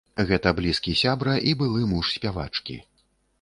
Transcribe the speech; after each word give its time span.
Гэта 0.29 0.53
блізкі 0.59 0.93
сябра 1.01 1.35
і 1.51 1.53
былы 1.59 1.85
муж 1.93 2.05
спявачкі. 2.17 2.81